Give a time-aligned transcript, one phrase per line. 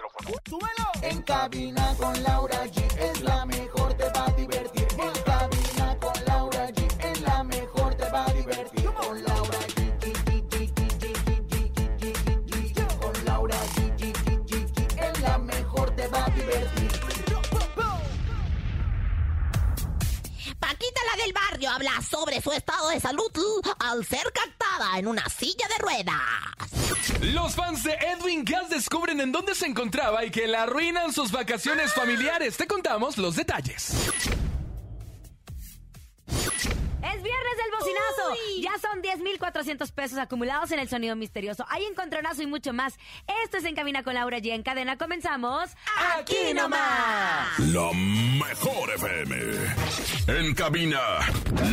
[0.00, 0.40] micrófono.
[0.48, 0.90] ¡Súbelo!
[1.02, 4.88] En cabina con Laura G es la mejor, te va a divertir.
[4.98, 8.84] En cabina con Laura G es la mejor, te va a divertir.
[8.84, 9.90] Con Laura G.
[13.00, 14.98] Con Laura G.
[14.98, 16.90] Es la mejor, te va a divertir.
[20.58, 23.30] Paquita, la del barrio, habla sobre su estado de salud
[23.78, 26.89] al ser captada en una silla de ruedas.
[27.22, 31.30] Los fans de Edwin Cass descubren en dónde se encontraba y que le arruinan sus
[31.30, 32.56] vacaciones familiares.
[32.56, 33.90] Te contamos los detalles.
[36.26, 38.36] Es viernes del bocinazo.
[38.60, 41.66] Ya son 10,400 pesos acumulados en el sonido misterioso.
[41.68, 42.94] Hay encontronazo y mucho más.
[43.44, 44.54] Esto es En Cabina con Laura G.
[44.54, 45.70] En cadena comenzamos.
[46.16, 47.58] ¡Aquí nomás!
[47.58, 49.36] La mejor FM.
[50.28, 51.00] En cabina,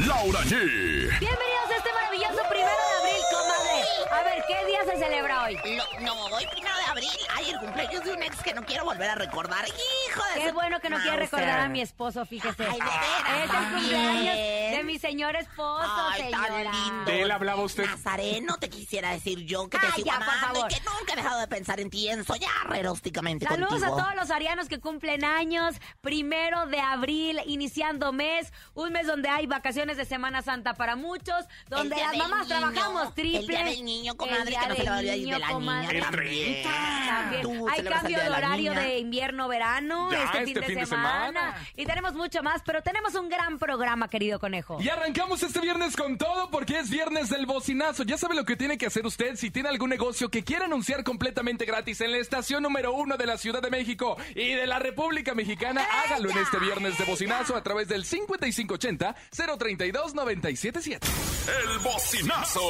[0.06, 1.20] Laura G.
[1.20, 3.68] Bienvenidos a este maravilloso primero de abril, comadre.
[4.12, 4.47] A ver, ¿qué
[4.86, 5.58] día se celebra hoy?
[5.76, 7.10] No, no, hoy primero de abril.
[7.36, 9.66] Ay, el cumpleaños de un ex que no quiero volver a recordar.
[9.68, 12.64] Hijo de Qué bueno que no quiere recordar a mi esposo, fíjese.
[12.64, 14.36] Ay, de veras, es el cumpleaños
[14.78, 17.06] de mi señor esposo, Ay, tan lindo.
[17.06, 17.86] ¿De él hablaba usted?
[17.86, 20.72] Nazareno, te quisiera decir yo que te Ay, sigo ya, por amando favor.
[20.72, 23.96] y que nunca he dejado de pensar en ti, en soñar erósticamente Saludos contigo.
[23.98, 25.76] a todos los arianos que cumplen años.
[26.02, 28.52] Primero de abril, iniciando mes.
[28.74, 31.46] Un mes donde hay vacaciones de Semana Santa para muchos.
[31.68, 33.40] Donde las mamás niño, trabajamos triple.
[33.40, 35.40] El día del niño, comadre, que no se le va a olvidar del y de
[35.40, 35.88] la comadre.
[35.88, 36.64] niña El también.
[36.64, 36.70] 30.
[37.08, 37.42] También.
[37.42, 38.82] Tú Hay cambio de horario niña.
[38.84, 41.26] de invierno-verano Ya, este, este fin, de, fin de semana.
[41.28, 41.56] semana.
[41.76, 44.78] Y tenemos mucho más, pero tenemos un gran programa, querido conejo.
[44.82, 48.04] Y arrancamos este viernes con todo porque es viernes del bocinazo.
[48.04, 51.04] Ya sabe lo que tiene que hacer usted si tiene algún negocio que quiera anunciar
[51.04, 54.80] completamente gratis en la estación número uno de la Ciudad de México y de la
[54.80, 55.86] República Mexicana.
[56.06, 61.00] Hágalo en este viernes de bocinazo a través del 5580-032-977.
[61.48, 62.62] El bocinazo.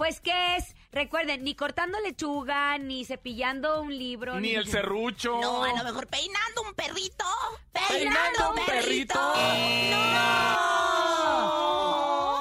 [0.01, 0.75] Pues, ¿qué es?
[0.93, 4.41] Recuerden, ni cortando lechuga, ni cepillando un libro.
[4.41, 5.39] Ni el serrucho.
[5.43, 7.27] No, a lo mejor peinando un perrito.
[7.71, 9.21] Peinando un perrito.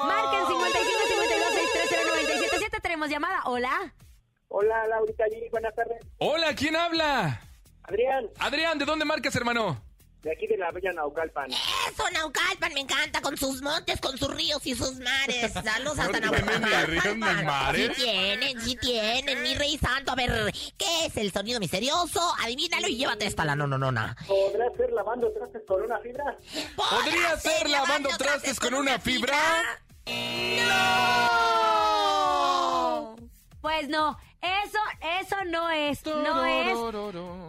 [0.06, 2.80] Marquen 55 52 630 977.
[2.80, 3.42] Tenemos llamada.
[3.44, 3.92] Hola.
[4.48, 6.02] Hola, Laurita G, buenas tardes.
[6.16, 7.42] Hola, ¿quién habla?
[7.82, 9.89] Adrián, Adrián, ¿de dónde marcas, hermano?
[10.22, 11.50] De aquí de la Bella Naucalpan.
[11.50, 15.52] Eso, Naucalpan, me encanta, con sus montes, con sus ríos y sus mares.
[15.52, 17.46] Saludos hasta No tienen ni ríos ni Naucalpan.
[17.46, 17.96] mares.
[17.96, 20.12] Sí tienen, sí tienen, mi rey santo.
[20.12, 22.20] A ver, ¿qué es el sonido misterioso?
[22.44, 24.14] Adivínalo y llévate esta la no, no, no, no.
[24.26, 26.36] ¿Podrá ser lavando trastes con una fibra?
[26.76, 29.38] ¿Podría ser lavando trastes con una fibra?
[30.06, 31.50] ¡No!
[33.60, 34.78] Pues no, eso,
[35.20, 36.78] eso no es, no es.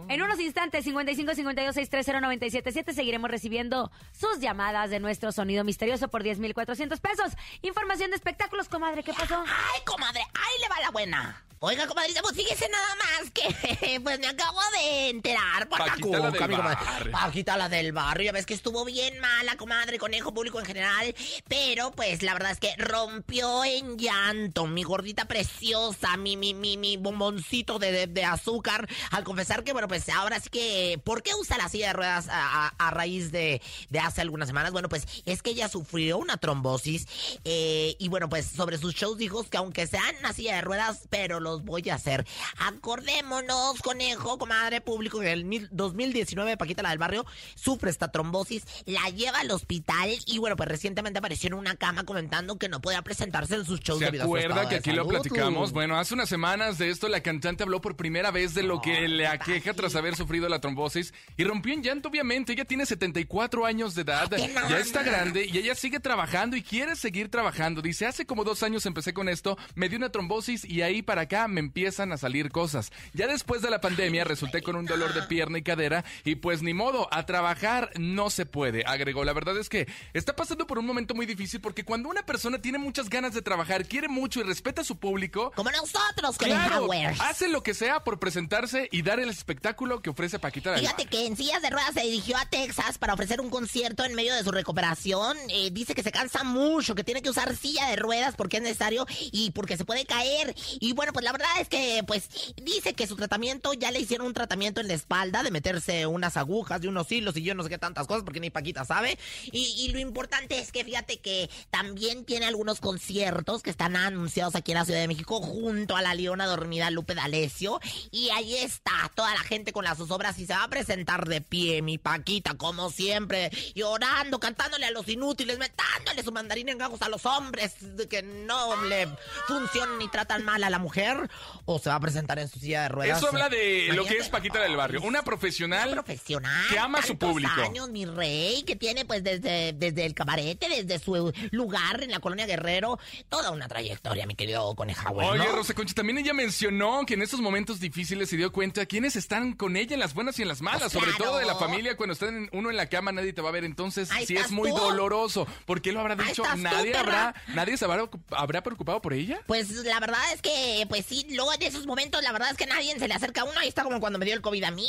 [0.08, 6.08] En unos instantes, 55 52 630 977 seguiremos recibiendo sus llamadas de nuestro sonido misterioso
[6.08, 7.32] por 10,400 pesos.
[7.62, 9.42] Información de espectáculos, comadre, ¿qué pasó?
[9.46, 11.44] Ay, comadre, ahí le va la buena.
[11.64, 16.24] Oiga, comadrita, pues fíjese nada más que pues me acabo de enterar por Paquita la
[16.24, 17.10] del cuca, mi comadre.
[17.12, 21.14] Paquita la del barrio, ya ves que estuvo bien mala, comadre, conejo público en general,
[21.46, 26.76] pero pues la verdad es que rompió en llanto, mi gordita preciosa, mi, mi, mi,
[26.82, 31.22] mi bomboncito de, de- de azúcar al confesar que, bueno, pues ahora sí que, ¿por
[31.22, 34.72] qué usa la silla de ruedas a, a- a raíz de, de hace algunas semanas?
[34.72, 37.06] Bueno, pues es que ella sufrió una trombosis
[37.44, 41.06] eh, y bueno, pues sobre sus shows dijo que aunque sean una silla de ruedas,
[41.08, 42.26] pero los voy a hacer.
[42.58, 47.24] Acordémonos, conejo, comadre público, que en el mil- 2019 Paquita la del barrio
[47.54, 52.04] sufre esta trombosis, la lleva al hospital y bueno, pues recientemente apareció en una cama
[52.04, 55.06] comentando que no podía presentarse en sus shows ¿Se debido a su que aquí lo
[55.06, 55.72] platicamos?
[55.72, 59.08] Bueno, hace unas semanas de esto la cantante habló por primera vez de lo que
[59.08, 62.52] le aqueja tras haber sufrido la trombosis y rompió en llanto, obviamente.
[62.52, 64.30] Ella tiene 74 años de edad,
[64.68, 67.82] ya está grande y ella sigue trabajando y quiere seguir trabajando.
[67.82, 71.22] Dice, hace como dos años empecé con esto, me dio una trombosis y ahí para
[71.22, 72.92] acá me empiezan a salir cosas.
[73.12, 76.62] Ya después de la pandemia resulté con un dolor de pierna y cadera y pues
[76.62, 79.24] ni modo, a trabajar no se puede, agregó.
[79.24, 82.60] La verdad es que está pasando por un momento muy difícil porque cuando una persona
[82.60, 86.52] tiene muchas ganas de trabajar, quiere mucho y respeta a su público, Como nosotros el
[86.66, 86.88] Claro,
[87.20, 91.06] hace lo que sea por presentarse y dar el espectáculo que ofrece Paquita del Fíjate
[91.06, 94.34] que en sillas de ruedas se dirigió a Texas para ofrecer un concierto en medio
[94.34, 95.36] de su recuperación.
[95.48, 98.62] Eh, dice que se cansa mucho, que tiene que usar silla de ruedas porque es
[98.62, 100.54] necesario y porque se puede caer.
[100.80, 104.26] Y bueno, pues la verdad es que, pues, dice que su tratamiento, ya le hicieron
[104.26, 107.62] un tratamiento en la espalda de meterse unas agujas de unos hilos y yo no
[107.62, 109.18] sé qué tantas cosas porque ni Paquita sabe.
[109.50, 114.54] Y, y lo importante es que fíjate que también tiene algunos conciertos que están anunciados
[114.54, 117.80] aquí en la Ciudad de México junto a la leona dormida Lupe D'Alessio.
[118.10, 121.40] Y ahí está toda la gente con las zozobras y se va a presentar de
[121.40, 127.02] pie, mi Paquita, como siempre, llorando, cantándole a los inútiles, metándole su mandarín en gajos
[127.02, 127.74] a los hombres
[128.10, 129.08] que no le
[129.46, 131.30] funcionan ni tratan mal a la mujer.
[131.64, 133.18] O se va a presentar en su silla de ruedas.
[133.18, 135.90] Eso habla de lo que es Paquita del Barrio, una Una profesional.
[135.92, 136.68] profesional.
[136.68, 137.52] que ama a su público.
[137.60, 142.18] años, mi rey, que tiene pues desde, desde el cabarete, desde su lugar en la
[142.20, 145.52] colonia Guerrero, toda una trayectoria, mi querido Conejauer, Oye.
[145.52, 149.52] Rosa Concha, también ella mencionó que en estos momentos difíciles se dio cuenta quiénes están
[149.52, 151.24] con ella en las buenas y en las malas, Pues sobre claro.
[151.24, 153.52] todo de la familia, cuando están en- uno en la cama nadie te va a
[153.52, 154.76] ver, entonces Ahí sí es muy tú.
[154.76, 155.46] doloroso.
[155.66, 156.42] ¿Por qué lo habrá dicho?
[156.42, 159.40] tú, Nadie habrá, nadie se habrá, ocup- habrá preocupado por ella.
[159.46, 162.66] Pues la verdad es que, pues sí, luego en esos momentos, la verdad es que
[162.66, 163.58] nadie se le acerca a uno.
[163.60, 164.88] Ahí está como cuando me dio el COVID a mí.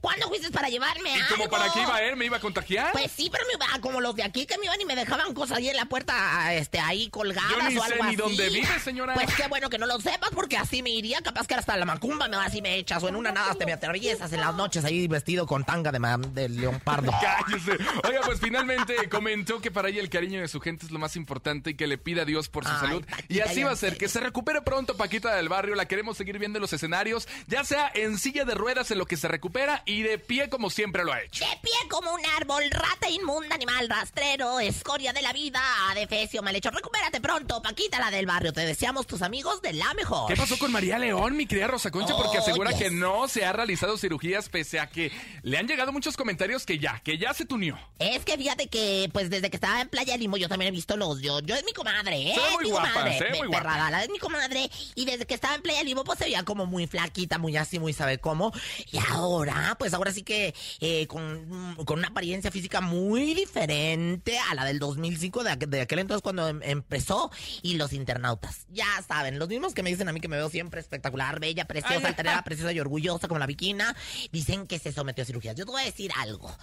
[0.00, 2.16] ¿Cuándo fuiste para llevarme ¿Y como para qué iba él?
[2.16, 2.92] ¿Me iba a contagiar?
[2.92, 5.34] Pues sí, pero me iba como los de aquí que me iban y me dejaban
[5.34, 8.16] cosas ahí en la puerta, este, ahí colgadas Yo ni o algo sé ni así.
[8.16, 9.14] dónde vive, señora.
[9.14, 11.84] Pues qué bueno que no lo sepas, porque así me iría, capaz que hasta la
[11.84, 14.54] macumba me vas y me echas, o en una nada te me atraviesas en las
[14.54, 15.98] noches ahí vestido con tanga de,
[16.32, 17.12] de leopardo.
[17.20, 17.72] Cállese.
[18.04, 21.16] Oiga, pues finalmente comentó que para ella el cariño de su gente es lo más
[21.16, 23.04] importante y que le pida a Dios por su Ay, salud.
[23.04, 25.74] Paquita, y así va a ser, que se recupere pronto Paquita del Barrio.
[25.74, 29.06] La queremos seguir viendo en los escenarios, ya sea en silla de ruedas en lo
[29.06, 31.44] que se recupera y de pie como siempre lo ha hecho.
[31.44, 36.54] De pie como un árbol, rata inmunda, animal rastrero, escoria de la vida, adefesio mal
[36.54, 36.70] hecho.
[36.70, 38.52] Recupérate pronto, Paquita la del barrio.
[38.52, 40.28] Te deseamos tus amigos de la mejor.
[40.28, 42.14] ¿Qué pasó con María León, mi querida Rosa Concha?
[42.16, 42.78] Porque asegura Oye.
[42.78, 45.10] que no se ha realizado cirugías pese a que
[45.42, 47.78] le han llegado muchos comentarios que ya, que ya se tunió.
[47.98, 50.96] Es que fíjate que, pues desde que estaba en Playa Limo, yo también he visto
[50.96, 51.20] los.
[51.22, 52.34] Yo, yo es mi comadre, ¿eh?
[52.34, 53.18] Se ve Es muy mi guapa, comadre.
[53.18, 54.02] se ve muy guapa.
[54.02, 54.70] es mi comadre.
[54.94, 57.78] Y desde que estaba en Playa Limo, pues se veía como muy flaquita, muy así,
[57.78, 58.52] muy sabe cómo.
[58.92, 64.54] Y ahora, pues ahora sí que eh, con, con una apariencia física muy diferente a
[64.54, 67.30] la del 2005, de, aqu- de aquel entonces cuando em- empezó.
[67.62, 70.48] Y los internautas, ya saben, los mismos que me dicen a mí que me veo
[70.50, 73.94] siempre espectacular, bella, preciosa, altanera, preciosa y orgullosa como la viquina,
[74.32, 75.54] dicen que se sometió a cirugías.
[75.56, 76.54] Yo te voy a decir algo.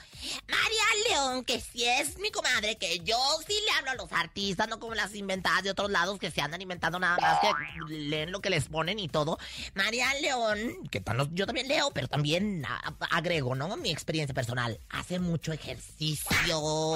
[0.47, 3.17] María León, que si es mi comadre, que yo
[3.47, 6.41] sí le hablo a los artistas, no como las inventadas de otros lados que se
[6.41, 9.37] andan inventando nada más que leen lo que les ponen y todo.
[9.73, 12.65] María León, que yo también leo, pero también
[13.11, 13.75] agrego, ¿no?
[13.77, 14.79] Mi experiencia personal.
[14.89, 16.95] Hace mucho ejercicio.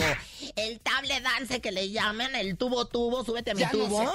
[0.55, 4.13] El table dance que le llaman, el tubo tubo, súbete a mi tubo.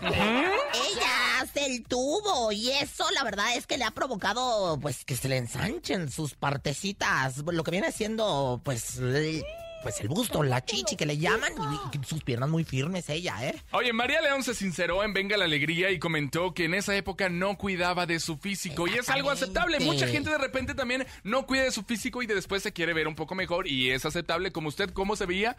[0.00, 5.16] Ella hace el tubo y eso la verdad es que le ha provocado pues que
[5.16, 9.44] se le ensanchen sus partecitas, lo que viene siendo pues el,
[9.84, 11.52] pues el busto, la chichi que le llaman
[11.92, 13.54] y, sus piernas muy firmes ella, ¿eh?
[13.72, 17.28] Oye, María León se sinceró en Venga la Alegría y comentó que en esa época
[17.28, 19.78] no cuidaba de su físico y es algo aceptable.
[19.80, 22.94] Mucha gente de repente también no cuida de su físico y de después se quiere
[22.94, 25.54] ver un poco mejor y es aceptable como usted, ¿cómo se veía?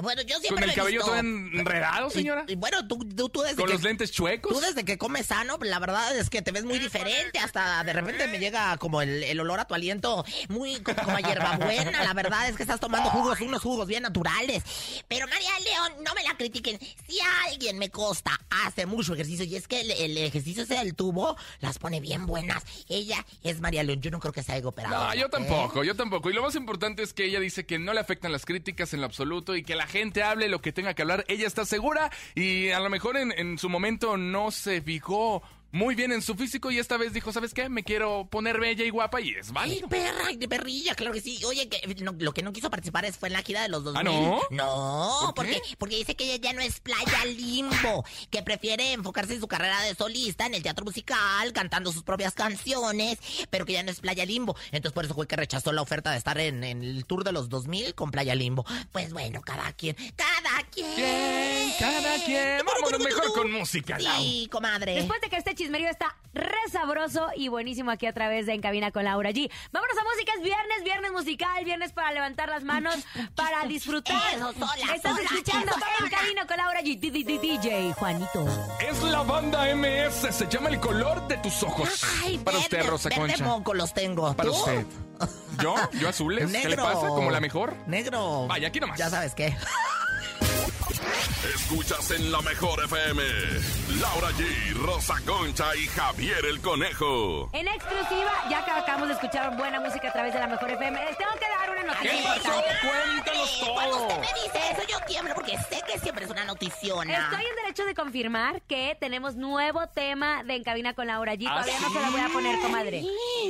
[0.00, 2.44] Bueno, yo siempre Con el cabello visto- todo enredado, señora.
[2.46, 3.72] Y, y bueno, tú, tú, tú desde Con que...
[3.72, 4.52] los lentes chuecos.
[4.52, 7.38] Tú desde que comes sano, la verdad es que te ves muy diferente.
[7.38, 11.16] Hasta de repente me llega como el, el olor a tu aliento muy como, como
[11.16, 12.04] a hierbabuena.
[12.04, 14.62] La verdad es que estás tomando jugos, unos jugos bien naturales.
[15.08, 16.78] Pero María León, no me la critiquen.
[17.08, 20.74] Si a alguien me costa hace mucho ejercicio y es que el, el ejercicio ese
[20.74, 22.62] del tubo las pone bien buenas.
[22.88, 24.00] Ella es María León.
[24.00, 24.96] Yo no creo que se haya operado.
[25.08, 25.28] No, yo ¿eh?
[25.30, 26.30] tampoco, yo tampoco.
[26.30, 29.00] Y lo más importante es que ella dice que no le afectan las críticas en
[29.00, 31.24] lo absoluto y que la gente hable lo que tenga que hablar.
[31.28, 35.94] Ella está segura y a lo mejor en, en su momento no se fijó muy
[35.94, 37.68] bien en su físico y esta vez dijo, ¿sabes qué?
[37.68, 39.88] Me quiero poner bella y guapa y es Ay, válido.
[39.88, 41.38] perra, de perrilla, claro que sí.
[41.44, 43.84] Oye, que no- lo que no quiso participar es fue en la gira de los
[43.84, 44.00] 2000.
[44.00, 44.40] ¿Ah, no?
[44.50, 45.54] No, ¿Por qué?
[45.54, 49.48] porque, porque dice que ella ya no es playa limbo, que prefiere enfocarse en su
[49.48, 53.18] carrera de solista, en el teatro musical, cantando sus propias canciones,
[53.50, 54.56] pero que ya no es playa limbo.
[54.72, 57.32] Entonces por eso fue que rechazó la oferta de estar en, en el tour de
[57.32, 58.64] los 2000 con playa limbo.
[58.92, 60.96] Pues bueno, cada quien, cada quien.
[60.96, 62.64] Bien, cada quien.
[62.64, 64.22] Vámonos mejor con música, Lau.
[64.22, 64.94] Sí, comadre.
[64.94, 68.60] Después de que este chismerío está re sabroso y buenísimo aquí a través de En
[68.60, 69.50] Cabina con Laura G.
[69.72, 72.94] Vámonos a música, es viernes, viernes musical, viernes para levantar las manos,
[73.34, 74.16] para disfrutar.
[74.34, 76.98] Eso, sola, Estás sola, escuchando eso, En Cabina con Laura G.
[77.00, 78.46] D- D- D- DJ Juanito.
[78.88, 82.04] Es la banda MS, se llama El color de tus ojos.
[82.22, 83.44] Ay, Para verde, usted, Rosa verde Concha.
[83.44, 84.32] moco los tengo.
[84.34, 84.56] Para ¿Tú?
[84.56, 84.86] usted.
[85.62, 85.74] ¿Yo?
[85.94, 86.46] ¿Yo azules?
[86.52, 86.84] ¿Qué le Negro.
[86.84, 87.08] pasa?
[87.08, 87.74] ¿Como la mejor?
[87.88, 88.46] Negro.
[88.46, 88.96] Vaya, aquí nomás.
[88.98, 89.56] Ya sabes qué.
[91.54, 93.22] Escuchas en la mejor FM.
[94.00, 97.50] Laura G, Rosa Concha y Javier el Conejo.
[97.52, 101.04] En exclusiva, ya que acabamos de escuchar buena música a través de la mejor FM,
[101.04, 102.34] les tengo que dar una ¿Qué noticia.
[102.34, 102.62] pasó?
[102.80, 104.06] Cuéntanos Cuando todo.
[104.08, 107.18] usted me dice eso, yo tiemblo porque sé que siempre es una noticiona.
[107.30, 111.46] Estoy en derecho de confirmar que tenemos nuevo tema de En Cabina con Laura G.
[111.48, 111.94] ¿Ah, Todavía no sí?
[111.94, 113.04] se la voy a poner, comadre.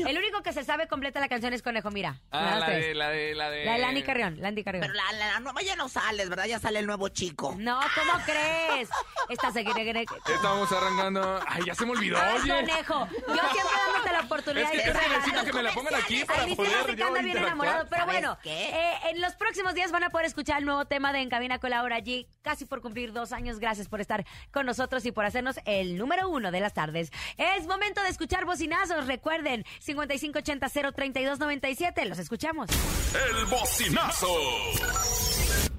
[0.06, 2.20] El único que se sabe completa la canción es Conejo, mira.
[2.32, 3.64] Ah, la de, la de, la de...
[3.64, 4.82] La de Lani Carrión, Landy Carrión.
[4.82, 6.46] Pero la, la, la nueva ya no sales, ¿verdad?
[6.46, 7.54] Ya sale el nuevo chico.
[7.58, 8.88] No, ¿cómo crees?
[9.28, 10.04] Esta se quiere...
[10.34, 11.40] Estamos arrancando...
[11.46, 12.54] Ay, ya se me olvidó, Ay, oye.
[12.54, 13.18] conejo, yo
[13.52, 15.18] siempre dándote la oportunidad Es que de casi regalar.
[15.18, 18.04] necesito que me la pongan aquí para Ay, poder que yo anda bien enamorado, pero
[18.04, 21.20] ¿Sabes bueno, eh, en los próximos días van a poder escuchar el nuevo tema de
[21.20, 23.58] En Cabina con Laura G, casi por cumplir dos años.
[23.58, 27.10] Gracias por estar con nosotros y por hacernos el número uno de las tardes.
[27.36, 29.06] Es momento de escuchar bocinazos.
[29.06, 32.04] Recuerden, 5580-03297.
[32.06, 32.68] Los escuchamos.
[33.14, 34.28] El bocinazo.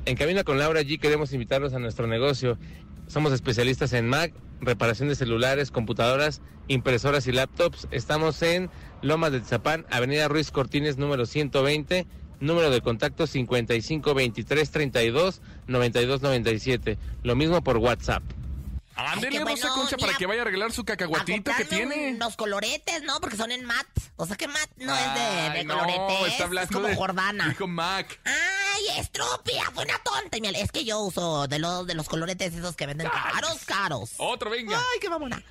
[0.09, 2.57] En Cabina con Laura G queremos invitarlos a nuestro negocio.
[3.05, 7.87] Somos especialistas en Mac, reparación de celulares, computadoras, impresoras y laptops.
[7.91, 8.71] Estamos en
[9.03, 12.07] Lomas de Tzapán, Avenida Ruiz Cortines, número 120.
[12.39, 16.97] Número de contacto 55 23 32 92 97.
[17.21, 18.23] Lo mismo por WhatsApp.
[19.07, 22.11] Ándele, Rosa bueno, Concha, para que vaya a arreglar su A cacahuatito que tiene.
[22.13, 23.19] Unos coloretes, ¿no?
[23.19, 23.85] Porque son en mat.
[24.17, 26.27] O sea que mat no es de, de Ay, no, coloretes.
[26.31, 27.49] está hablando es como de- Jordana.
[27.49, 28.19] Dijo Mac.
[28.25, 30.37] Ay, estúpida, fue una tonta.
[30.37, 33.63] Y mira, es que yo uso de los, de los coloretes esos que venden caros,
[33.65, 34.11] caros.
[34.17, 34.77] Otro, venga.
[34.77, 35.41] Ay, qué mamona.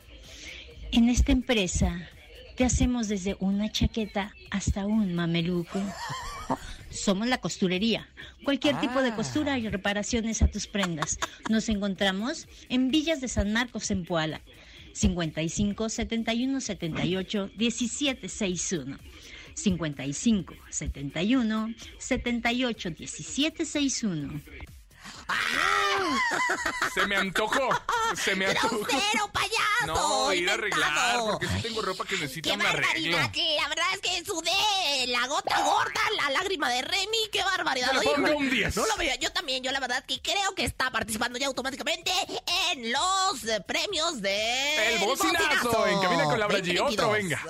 [0.93, 2.09] En esta empresa
[2.57, 5.81] te hacemos desde una chaqueta hasta un mameluco.
[6.91, 8.09] Somos la costurería.
[8.45, 11.19] Cualquier tipo de costura y reparaciones a tus prendas.
[11.49, 14.41] Nos encontramos en Villas de San Marcos en Puala.
[14.93, 18.99] 55 71 78 17 61.
[19.55, 24.41] 55 71 78 17 61.
[26.95, 27.69] Se me antojó.
[28.17, 28.79] Se me antojó.
[28.81, 29.87] ¡Grosero, payaso!
[29.87, 32.87] No, ir a arreglar, porque sí tengo ropa que necesita ¡Qué un arreglo.
[33.17, 33.31] barbaridad!
[33.33, 37.29] que La verdad es que sudé la gota gorda, la lágrima de Remy.
[37.33, 37.93] ¡Qué barbaridad!
[37.93, 38.77] Yo le pongo un 10.
[38.77, 39.15] No lo veo.
[39.21, 42.11] Yo también, yo la verdad que creo que está participando ya automáticamente
[42.73, 44.95] en los premios de...
[44.95, 46.81] El bocinazo, en Cabina con Laura G.
[46.81, 47.43] Otro, venga.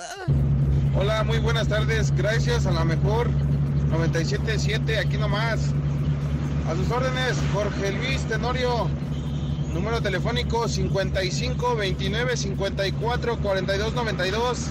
[0.95, 2.15] Hola, muy buenas tardes.
[2.15, 5.59] Gracias a la mejor 977, aquí nomás.
[6.69, 8.87] A sus órdenes, Jorge Luis Tenorio.
[9.73, 14.67] Número telefónico 55 29 54 42 92.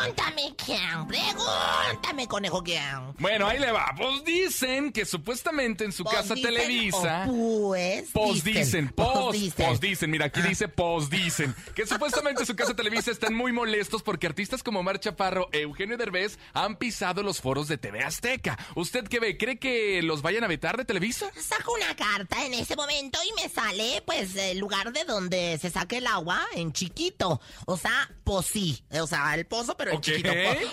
[0.00, 1.06] Pregúntame, ¿quién?
[1.08, 3.14] Pregúntame, conejo, ¿quién?
[3.18, 3.94] Bueno, ahí le va.
[3.96, 7.26] Pues dicen que supuestamente en su Pues casa dicen, Televisa.
[7.28, 10.10] o Pues Pos dicen, pos, pos dicen.
[10.10, 14.26] mira, aquí dice pos dicen, que supuestamente en su casa Televisa están muy molestos porque
[14.26, 18.58] artistas como Mar Chaparro e Eugenio Derbez han pisado los foros de TV Azteca.
[18.74, 19.36] ¿Usted qué ve?
[19.38, 21.30] ¿Cree que los vayan a vetar de Televisa?
[21.40, 25.70] Saco una carta en ese momento y me sale, pues, el lugar de donde se
[25.70, 27.40] saque el agua en chiquito.
[27.66, 28.82] O sea, posí.
[29.00, 30.30] O sea, el pozo, pero en chiquito.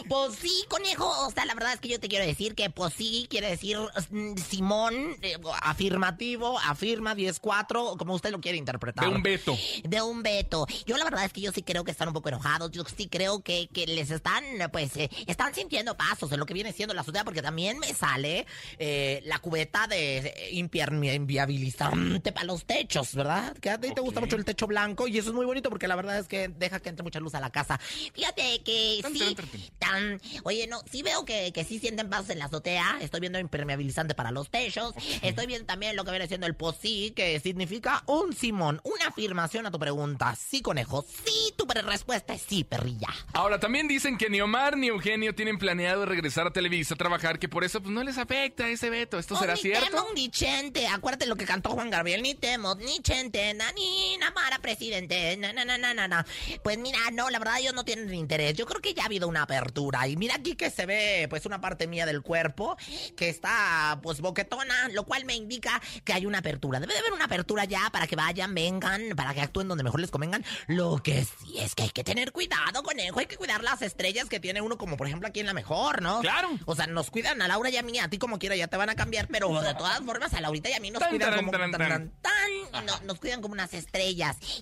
[0.08, 1.08] Po- Posí, conejo.
[1.28, 3.78] O sea, la verdad es que yo te quiero decir que posí quiere decir
[4.10, 9.06] mm, Simón, eh, afirmativo, afirma 10-4, como usted lo quiere interpretar.
[9.08, 9.58] De un veto.
[9.84, 10.66] De un veto.
[10.86, 12.72] Yo la verdad es que yo sí creo que están un poco enojados.
[12.72, 16.54] Yo sí creo que, que les están, pues, eh, están sintiendo pasos en lo que
[16.54, 18.46] viene siendo la azotea, porque también me sale
[18.80, 23.56] eh, la cubeta de inviabilizante para los techos, ¿verdad?
[23.58, 25.88] Que a ti te gusta mucho el techo blanco y eso es muy bonito porque
[25.88, 27.78] la verdad es que deja que entre mucha luz a la casa.
[28.14, 29.48] Fíjate que Tan, sí, tan,
[29.80, 32.98] tan, oye, no, sí veo que, que sí sienten pasos en la azotea.
[33.02, 34.94] Estoy viendo impermeabilizante para los techos.
[35.22, 39.66] Estoy viendo también lo que viene siendo el posí, que significa un simón, una afirmación
[39.66, 40.36] a tu pregunta.
[40.36, 41.06] Sí, conejo.
[41.26, 43.10] Sí, tu respuesta es sí, perrilla.
[43.34, 47.40] Ahora, también dicen que ni Omar ni Eugenio tienen planeado regresar a Televisa a trabajar,
[47.40, 49.18] que por eso pues, no les afecta ese veto.
[49.20, 49.86] ¿Esto será Oh, ni cierto?
[49.90, 50.88] temo ni chente.
[50.88, 52.22] Acuérdate lo que cantó Juan Gabriel.
[52.22, 55.36] Ni temo, ni chente, na, ni namara presidente.
[55.38, 56.26] Na, na, na, na.
[56.64, 58.54] Pues mira, no, la verdad ellos no tienen interés.
[58.56, 60.08] Yo creo que ya ha habido una apertura.
[60.08, 62.78] Y mira aquí que se ve pues una parte mía del cuerpo
[63.16, 66.80] que está pues boquetona, lo cual me indica que hay una apertura.
[66.80, 70.00] Debe de haber una apertura ya para que vayan, vengan, para que actúen donde mejor
[70.00, 70.46] les convengan.
[70.68, 73.20] Lo que sí es que hay que tener cuidado, conejo.
[73.20, 76.02] Hay que cuidar las estrellas que tiene uno, como por ejemplo aquí en la mejor,
[76.02, 76.22] ¿no?
[76.22, 76.50] Claro.
[76.66, 78.78] O sea, nos cuidan a Laura y a mí, a ti como quiera, ya te
[78.78, 81.36] van a cambiar, pero de todas formas a Laurita y a mí nos Tan, cuidan
[81.36, 83.87] como tan, no- nos cuidan como unas estrellas.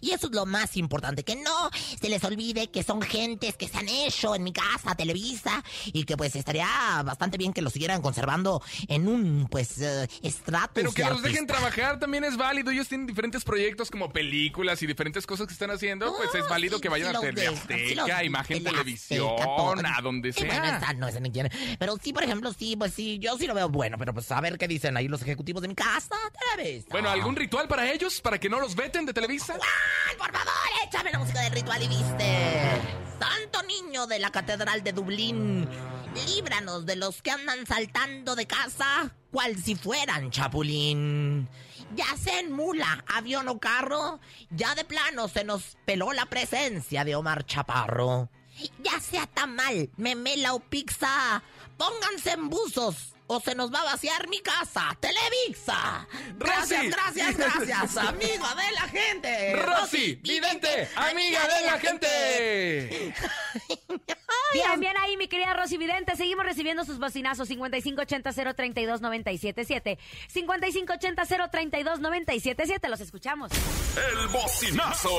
[0.01, 3.67] Y eso es lo más importante, que no se les olvide que son gentes que
[3.67, 6.67] se han hecho en mi casa, Televisa, y que pues estaría
[7.03, 11.21] bastante bien que lo siguieran conservando en un pues eh, estratus Pero que de los
[11.21, 12.71] dejen trabajar también es válido.
[12.71, 16.15] Ellos tienen diferentes proyectos como películas y diferentes cosas que están haciendo.
[16.15, 19.97] Pues es válido sí, que vayan sí a TV Azteca, sí Imagen Tele Televisión, Azteca,
[19.97, 20.77] a donde bueno, sea.
[20.77, 21.51] esa no, ni quiere.
[21.77, 24.39] Pero sí, por ejemplo, sí, pues sí, yo sí lo veo bueno, pero pues a
[24.41, 26.15] ver qué dicen ahí los ejecutivos de mi casa,
[26.55, 26.87] Televisa.
[26.91, 28.21] Bueno, ¿algún ritual para ellos?
[28.21, 29.53] ¿Para que no los veten de Televisa?
[29.53, 30.53] Juan, por favor,
[30.85, 32.81] échame la música del ritual y viste.
[33.17, 35.69] Santo niño de la Catedral de Dublín,
[36.27, 41.47] líbranos de los que andan saltando de casa, cual si fueran chapulín.
[41.95, 47.05] Ya sea en mula, avión o carro, ya de plano se nos peló la presencia
[47.05, 48.29] de Omar Chaparro.
[48.83, 51.41] Ya sea tamal, memela o pizza,
[51.77, 54.95] pónganse en buzos o se nos va a vaciar mi casa.
[54.99, 56.07] Televisa.
[56.37, 56.91] Gracias, Rosy.
[56.91, 59.55] gracias, gracias, amigo de la gente.
[59.55, 63.13] Rosy, vidente, amiga de la gente.
[64.53, 66.15] Bien, bien ahí, mi querida Rosy Vidente.
[66.15, 69.97] Seguimos recibiendo sus bocinazos 5580-032-977.
[70.33, 72.87] 5580-032-977.
[72.87, 73.51] Los escuchamos.
[73.97, 75.09] El bocinazo.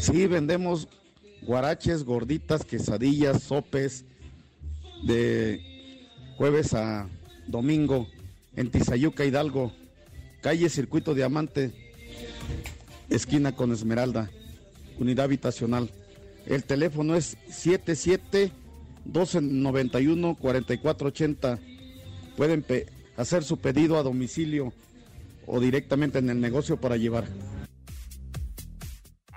[0.00, 0.86] Sí, vendemos
[1.42, 4.04] guaraches, gorditas, quesadillas, sopes
[5.02, 5.69] de
[6.40, 7.06] jueves a
[7.48, 8.08] domingo
[8.56, 9.74] en Tizayuca, Hidalgo,
[10.40, 11.70] calle Circuito Diamante,
[13.10, 14.30] esquina con Esmeralda,
[14.98, 15.90] unidad habitacional.
[16.46, 18.52] El teléfono es 77
[19.04, 21.58] 1291 4480.
[22.38, 22.64] Pueden
[23.18, 24.72] hacer su pedido a domicilio
[25.46, 27.26] o directamente en el negocio para llevar.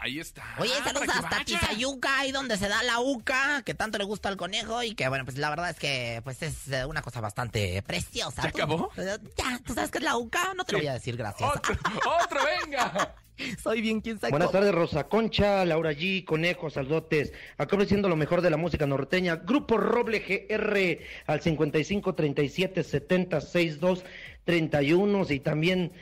[0.04, 0.44] Ahí está.
[0.60, 1.46] Oye, para saludos hasta.
[1.46, 5.08] Tizayuca, ahí donde se da la uca, que tanto le gusta al conejo y que,
[5.08, 6.56] bueno, pues la verdad es que pues es
[6.88, 8.42] una cosa bastante preciosa.
[8.44, 8.92] ¿Ya ¿Tú- acabó?
[8.98, 10.54] eh, Ya, ¿tú sabes qué es la uca?
[10.58, 11.50] No te lo voy a decir, gracias.
[11.56, 11.74] Otro,
[12.26, 13.16] otro, venga.
[13.63, 14.32] Soy bien quien sabe.
[14.32, 17.32] Buenas tardes, Rosa Concha, Laura G, Conejo, saludotes.
[17.58, 19.38] Acá ofreciendo lo mejor de la música norteña.
[19.38, 24.04] Grupo Roble GR al 55 37 70 62
[24.44, 25.26] 31.
[25.32, 25.94] Y también,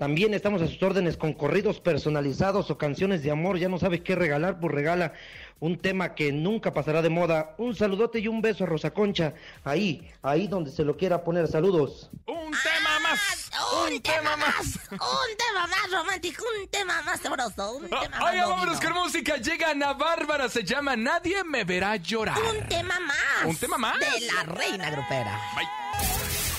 [0.00, 3.58] también estamos a sus órdenes con corridos personalizados o canciones de amor.
[3.58, 5.12] Ya no sabes qué regalar, pues regala
[5.58, 7.54] un tema que nunca pasará de moda.
[7.58, 9.34] Un saludote y un beso a Rosa Concha.
[9.62, 11.48] Ahí, ahí donde se lo quiera poner.
[11.48, 12.08] Saludos.
[12.24, 13.50] Un tema más.
[13.90, 18.46] Un, tema más, un tema más romántico, un tema más sabroso, un tema más Oiga,
[18.46, 19.36] vámonos con música.
[19.36, 22.38] Llega Ana Bárbara, se llama Nadie me verá llorar.
[22.38, 23.44] Un tema más.
[23.44, 23.98] ¿Un tema más?
[23.98, 25.38] De la reina grupera.
[25.54, 26.19] Bye.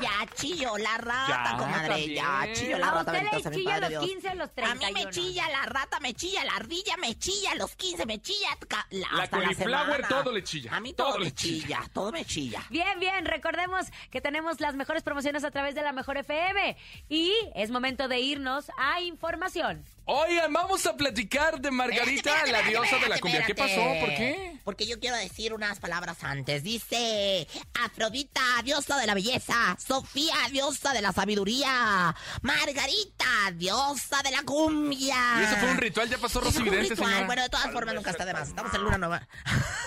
[0.00, 2.14] Ya chilló la rata, Ya, comadre.
[2.14, 3.00] Ya chilló la A rata.
[3.00, 4.04] usted bendito le sea mi chilla padre los Dios.
[4.04, 4.92] 15 a los A 31.
[4.92, 8.48] mí me chilla la rata, me chilla la ardilla, me chilla los 15, me chilla
[8.90, 10.74] la, La hasta la cauliflower, todo le chilla.
[10.74, 11.62] A mí todo, Todo me le chilla.
[11.66, 12.62] chilla, todo me chilla.
[12.70, 16.76] Bien, bien, recordemos que tenemos las mejores promociones a través de la Mejor FM
[17.08, 19.84] y es momento de irnos a información.
[20.08, 23.44] Oigan, vamos a platicar de Margarita, Espérate, la espérate, diosa de la espérate, cumbia.
[23.46, 23.70] ¿Qué pasó?
[23.80, 24.00] espérate.
[24.00, 24.58] ¿Por qué?
[24.64, 26.62] Porque yo quiero decir unas palabras antes.
[26.62, 27.48] Dice
[27.84, 29.76] Afrodita, diosa de la belleza.
[29.84, 32.14] Sofía, diosa de la sabiduría.
[32.42, 35.16] Margarita, diosa de la cumbia.
[35.40, 37.26] Y eso fue un ritual, ya pasó Rosy Vidente, señora.
[37.26, 38.48] Bueno, de todas formas nunca está de más.
[38.48, 39.28] Estamos en luna nueva.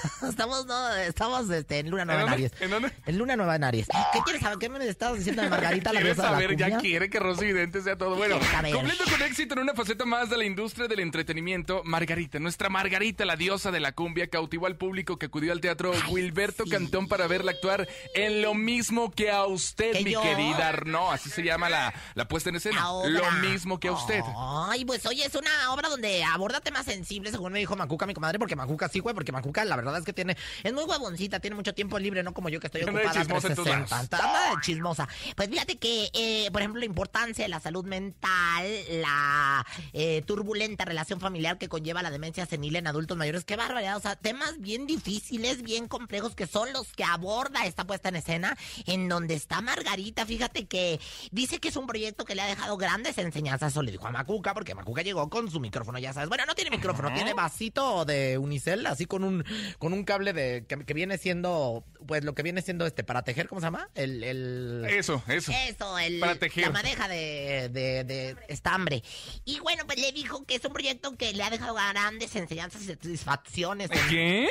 [0.29, 2.29] estamos, no, estamos este, en luna nueva en?
[2.29, 2.51] Aries.
[2.59, 2.91] ¿En dónde?
[3.05, 3.87] En luna nueva en Aries.
[4.13, 4.57] ¿Qué quieres saber?
[4.57, 7.19] ¿Qué me estabas diciendo de Margarita, la Quiere diosa de la saber, ya quiere que
[7.19, 8.15] Rosy Vidente sea todo.
[8.15, 8.73] Bueno, saber?
[8.73, 13.25] cumpliendo con éxito en una faceta más de la industria del entretenimiento, Margarita, nuestra Margarita,
[13.25, 16.69] la diosa de la cumbia, cautivó al público que acudió al teatro Wilberto sí.
[16.69, 20.21] Cantón para verla actuar en lo mismo que a usted, ¿Que mi yo?
[20.21, 21.11] querida Arno.
[21.11, 22.81] Así se llama la, la puesta en escena.
[23.07, 24.21] Lo mismo que a usted.
[24.37, 28.13] Ay, pues oye, es una obra donde aborda temas sensibles, según me dijo Macuca, mi
[28.13, 31.39] comadre, porque Macuca sí, güey, porque Macuca la verdad es que tiene, es muy huevoncita,
[31.39, 34.17] tiene mucho tiempo libre, no como yo que estoy ocupada chismosa en todos 360.
[34.17, 34.35] lados.
[34.35, 35.07] Anda de chismosa.
[35.35, 40.85] Pues fíjate que, eh, por ejemplo, la importancia de la salud mental, la eh, turbulenta
[40.85, 44.59] relación familiar que conlleva la demencia senil en adultos mayores, qué barbaridad, o sea, temas
[44.59, 49.33] bien difíciles, bien complejos, que son los que aborda esta puesta en escena, en donde
[49.33, 50.99] está Margarita, fíjate que
[51.31, 54.11] dice que es un proyecto que le ha dejado grandes enseñanzas, eso le dijo a
[54.11, 58.05] Macuca, porque Macuca llegó con su micrófono, ya sabes, bueno, no tiene micrófono, tiene vasito
[58.05, 59.45] de unicel, así con un,
[59.79, 63.21] con un cable de, que, que viene siendo, pues lo que viene siendo este, para
[63.21, 63.87] tejer, ¿cómo se llama?
[63.93, 64.85] El, el...
[64.89, 65.51] Eso, eso.
[65.67, 66.65] Eso, el, Para tejer.
[66.65, 69.03] la madeja de, de, de estambre.
[69.45, 72.81] Y bueno, pues le dijo que es un proyecto que le ha dejado grandes enseñanzas
[72.81, 73.91] y satisfacciones.
[73.91, 74.49] en- ¿Qué?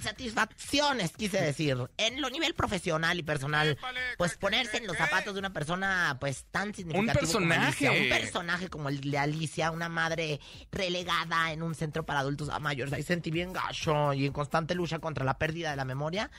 [0.00, 1.76] Satisfacciones, quise decir.
[1.96, 3.78] En lo nivel profesional y personal,
[4.18, 7.12] pues ponerse en los zapatos de una persona, pues tan significativa.
[7.14, 7.86] como personaje.
[7.86, 10.40] Alicia, un personaje como el de Alicia, una madre
[10.72, 12.92] relegada en un centro para adultos mayores.
[12.92, 16.30] Ahí sentí bien gacho y en constante lucha contra la pérdida de la memoria.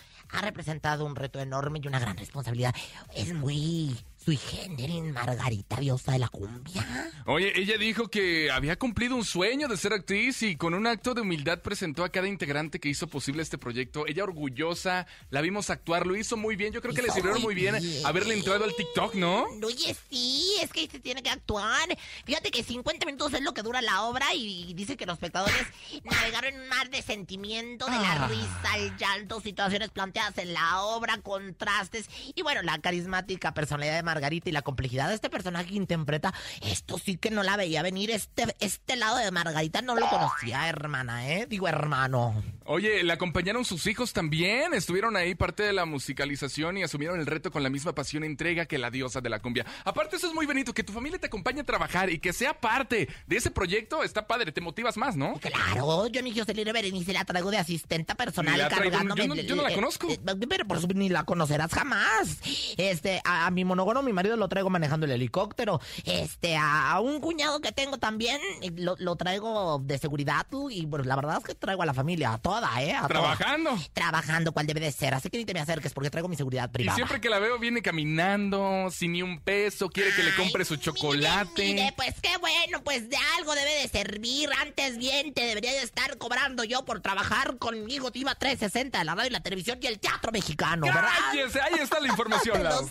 [0.42, 2.74] Representado un reto enorme y una gran responsabilidad.
[3.16, 7.10] Es muy sui generis, Margarita, diosa de la cumbia.
[7.26, 11.14] Oye, ella dijo que había cumplido un sueño de ser actriz y con un acto
[11.16, 14.06] de humildad presentó a cada integrante que hizo posible este proyecto.
[14.06, 16.72] Ella orgullosa, la vimos actuar, lo hizo muy bien.
[16.72, 18.06] Yo creo que le Hizo sirvieron muy muy bien, bien.
[18.06, 19.46] haberle entrado al TikTok, ¿no?
[19.66, 21.90] Oye, sí, es que se tiene que actuar.
[22.26, 25.56] Fíjate que 50 minutos es lo que dura la obra y dice que los espectadores
[26.04, 28.28] navegaron en un mar de sentimiento, de la Ah.
[28.28, 34.04] risa, el llanto, situaciones planteadas en la obra, contrastes y bueno, la carismática personalidad de
[34.12, 36.34] Margarita y la complejidad de este personaje que interpreta.
[36.62, 38.12] Esto sí que no la veía venir.
[38.12, 41.46] Este, este lado de Margarita no lo conocía, hermana, ¿eh?
[41.50, 42.44] Digo, hermano.
[42.66, 47.26] Oye, le acompañaron sus hijos también, estuvieron ahí parte de la musicalización y asumieron el
[47.26, 49.66] reto con la misma pasión e entrega que la diosa de la cumbia.
[49.86, 52.54] Aparte, eso es muy bonito, que tu familia te acompañe a trabajar y que sea
[52.60, 55.34] parte de ese proyecto, está padre, te motivas más, ¿no?
[55.40, 59.22] Claro, yo mi Jocelyn Berenice la traigo de asistenta personal Ni la cargándome.
[59.22, 60.10] yo no- yo no la el- conozco.
[60.10, 60.20] eh,
[60.50, 62.40] pero por supuesto ni la conocerás jamás.
[62.78, 65.80] Este, a, a mi monógono, mi marido lo traigo manejando el helicóptero.
[66.06, 68.40] Este, a, a un cuñado que tengo también
[68.78, 71.94] lo, lo traigo de seguridad tú, y pues la verdad es que traigo a la
[71.94, 72.94] familia, a toda, ¿eh?
[72.94, 73.08] A toda.
[73.08, 73.78] Trabajando.
[73.94, 75.14] Trabajando, cual debe de ser.
[75.14, 76.96] Así que ni te me acerques porque traigo mi seguridad Y privada.
[76.96, 80.76] siempre que la veo viene caminando, sin ni un peso, quiere que le compre su
[80.78, 81.64] chocolate.
[81.64, 84.50] Mire, pues qué bueno, pues de algo debe de servir.
[84.62, 88.10] Antes bien te debería de estar cobrando yo por trabajar conmigo.
[88.14, 91.10] Iba 360 de la radio y la televisión y el teatro mexicano, ¿verdad?
[91.32, 91.62] ¡Cállese!
[91.62, 92.82] Ahí está la información, ¡Te Lau.
[92.82, 92.88] lo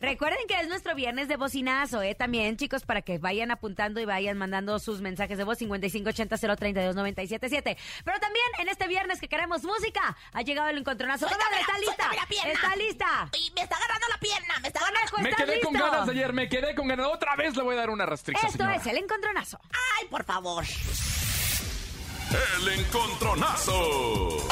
[0.00, 2.14] Recuerden que es nuestro viernes de bocinazo, ¿eh?
[2.14, 7.76] También, chicos, para que vayan apuntando y vayan mandando sus mensajes de voz 5580-032-977.
[8.04, 11.26] Pero también en este viernes que queremos música, ha llegado el encontronazo.
[11.28, 12.10] Suéltame ¿Está lista?
[12.14, 12.52] la pierna.
[12.52, 13.30] ¿Está lista?
[13.38, 14.96] Y me está agarrando la pierna, me está agarrando.
[15.18, 17.06] Me ¿estás quedé con ganas de ayer, me quedé con ganas.
[17.06, 18.50] Otra vez le voy a dar una restricción.
[18.50, 19.60] Esto es el encontronazo.
[19.98, 20.64] Ay, por favor.
[22.58, 24.46] El encontronazo.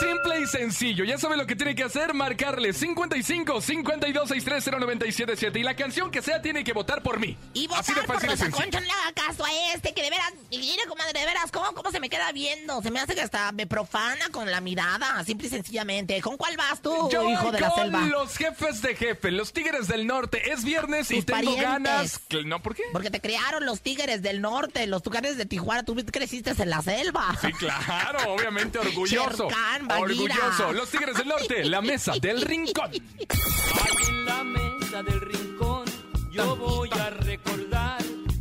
[0.00, 1.04] Simple y sencillo.
[1.04, 6.10] Ya sabe lo que tiene que hacer: marcarle 55 52 630 977 Y la canción
[6.12, 7.36] que sea tiene que votar por mí.
[7.54, 8.56] Y Así votar de por fácil sencillo.
[8.56, 11.50] Concha, no le haga caso a este, que de veras, y mire, comadre, de veras,
[11.50, 12.80] ¿cómo, ¿cómo se me queda viendo?
[12.82, 16.20] Se me hace que hasta me profana con la mirada, simple y sencillamente.
[16.22, 18.00] ¿Con cuál vas tú, Yo hijo de la con selva?
[18.02, 20.52] los jefes de jefe, los Tigres del Norte.
[20.52, 21.62] Es viernes y tengo parientes.
[21.64, 22.18] ganas.
[22.28, 22.62] Que- ¿No?
[22.62, 22.84] ¿Por qué?
[22.92, 26.80] Porque te criaron los tigres del norte, los tucanes de Tijuana, tú creciste en la
[26.82, 27.07] selva.
[27.40, 29.48] Sí, claro, obviamente orgulloso.
[29.48, 30.72] Khan, orgulloso.
[30.72, 32.90] Los Tigres del Norte, la mesa del rincón.
[32.90, 35.84] Ahí en la mesa del rincón
[36.30, 37.98] yo voy a recordar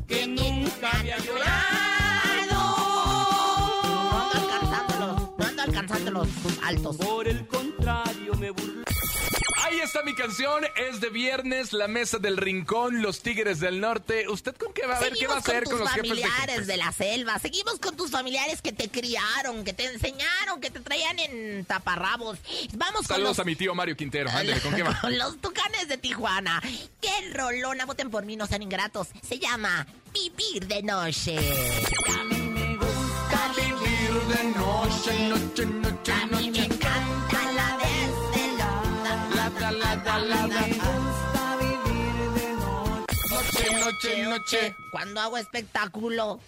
[0.08, 2.54] que nunca había llorado.
[4.10, 6.28] No andas cantándolo, no andas de los
[6.64, 6.98] altos.
[6.98, 8.77] Por el contrario, me burlé.
[9.64, 14.30] Ahí está mi canción, es de viernes, la mesa del rincón, los tigres del norte.
[14.30, 15.14] ¿Usted con qué va a ver?
[15.14, 16.68] ¿Qué va a hacer con con los jefes de familiares jefes?
[16.68, 17.40] de la selva.
[17.40, 22.38] Seguimos con tus familiares que te criaron, que te enseñaron, que te traían en taparrabos.
[22.76, 24.30] Vamos con Saludos los, a mi tío Mario Quintero.
[24.30, 24.98] Ándale, ¿con qué va?
[25.02, 26.62] con los tucanes de Tijuana.
[27.02, 27.86] ¡Qué rolona!
[27.86, 29.10] Voten por mí, no sean ingratos.
[29.28, 31.38] Se llama Vivir de Noche.
[31.38, 36.77] A mí me gusta vivir de noche, noche, noche, A
[39.72, 40.78] noche.
[43.30, 44.76] Noche, noche, noche.
[44.92, 46.40] Cuando hago espectáculo.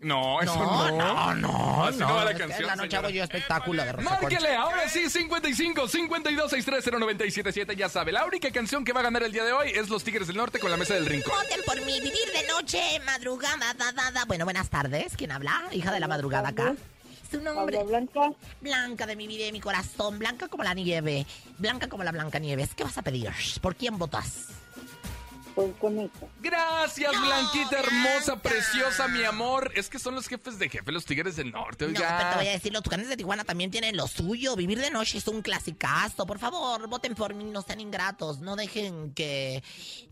[0.00, 1.34] No, eso No, no.
[1.34, 2.66] no, no, Así no, va la en canción.
[2.66, 3.08] la noche señora.
[3.08, 8.12] hago yo espectáculo de Rosa Márquele, ahora sí, 55 52 630 977 ya sabe.
[8.12, 10.36] La única canción que va a ganar el día de hoy es Los Tigres del
[10.36, 11.32] Norte con la mesa del rincón.
[11.34, 14.24] Voten por mí, vivir de noche, madrugada, da, da, da.
[14.26, 15.14] Bueno, buenas tardes.
[15.16, 15.62] ¿Quién habla?
[15.72, 16.74] Hija de la madrugada acá.
[17.42, 17.82] Nombre.
[17.84, 18.32] Blanca.
[18.60, 20.18] Blanca de mi vida y de mi corazón.
[20.18, 21.26] Blanca como la nieve.
[21.58, 22.74] Blanca como la blanca nieves.
[22.74, 23.30] ¿Qué vas a pedir?
[23.60, 24.48] ¿Por quién votas?
[25.56, 26.28] Pues con eso.
[26.40, 28.42] Gracias, No, Blanquita, hermosa, Blanca.
[28.42, 29.72] preciosa, mi amor.
[29.74, 32.36] Es que son los jefes de jefe, los Tigres del Norte, No, pero te oiga.
[32.36, 34.54] voy a decir, los tucanes de Tijuana también tienen lo suyo.
[34.54, 36.26] Vivir de noche es un clasicazo.
[36.26, 38.40] Por favor, voten por mí, no sean ingratos.
[38.40, 39.62] No dejen que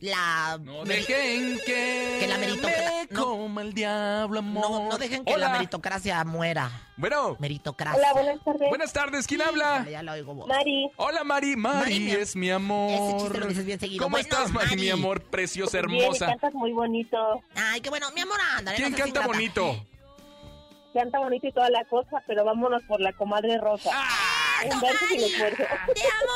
[0.01, 0.59] la...
[0.63, 3.25] no dejen que, que la meritocra- me no.
[3.25, 4.71] coma el diablo, amor.
[4.71, 6.89] No, no dejen que la meritocracia muera.
[6.97, 7.99] Bueno, Meritocracia.
[8.01, 8.69] Hola, buenas tardes.
[8.69, 9.85] buenas tardes, ¿quién habla?
[9.91, 10.47] Ya la oigo vos.
[10.49, 10.91] Mari.
[10.97, 11.57] Hola, Mari.
[11.57, 13.21] Mari, es mi Ese amor.
[13.21, 14.03] chiste lo dices bien seguido.
[14.05, 14.81] ¿Cómo Bueno, estás, Mari, Mari.
[14.83, 15.21] mi amor?
[15.35, 16.27] Preciosa, Bien, y hermosa.
[16.27, 17.43] cantas muy bonito.
[17.57, 18.07] Ay, qué bueno.
[18.15, 18.73] Mi amor, anda.
[18.75, 19.85] ¿Quién canta bonito?
[20.93, 23.91] Canta bonito y toda la cosa, pero vámonos por la comadre Rosa.
[23.93, 25.33] ¡Ay, Un verso sin Mari!
[25.33, 25.63] esfuerzo.
[25.95, 26.33] Te amo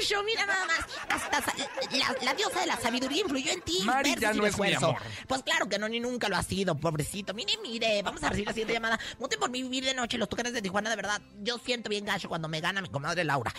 [0.00, 0.22] mucho.
[0.24, 0.80] Mira nada más.
[1.08, 1.54] Hasta
[1.96, 3.80] la, la diosa de la sabiduría influyó en ti.
[3.84, 4.96] Mari ya sin no es mi amor.
[5.26, 7.34] Pues claro que no, ni nunca lo ha sido, pobrecito.
[7.34, 8.02] Mire, mire.
[8.02, 8.98] Vamos a recibir la siguiente llamada.
[9.18, 10.18] Voten por mí vivir de noche.
[10.18, 11.20] Los tucanes de Tijuana, de verdad.
[11.42, 13.52] Yo siento bien gacho cuando me gana mi comadre Laura.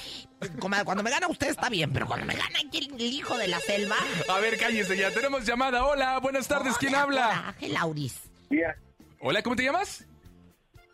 [0.60, 3.38] Comadre, cuando me gana usted está bien, pero cuando me gana aquí el, el hijo
[3.38, 3.96] de la selva.
[4.30, 5.12] A ver, cállese ya.
[5.12, 5.86] Tenemos llamada.
[5.86, 6.76] Hola, buenas tardes.
[6.78, 7.28] ¿Quién Hola, habla?
[7.28, 8.16] coraje, Lauris.
[9.20, 10.06] Hola, ¿cómo te llamas?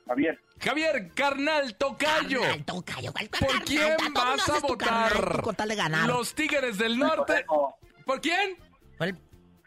[0.07, 0.39] Javier.
[0.59, 2.41] Javier, carnal, tocayo.
[2.41, 3.11] Carnal, tocayo.
[3.13, 3.63] ¿Cuál ¿Por carnal?
[3.65, 5.41] quién vas a carnal, votar?
[5.41, 6.07] tú ganar.
[6.07, 7.45] Los Tigres del Norte.
[8.05, 8.57] ¿Por quién?
[8.97, 9.17] ¿Cuál?